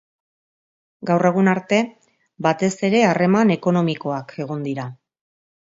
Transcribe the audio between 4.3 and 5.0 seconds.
egon dira.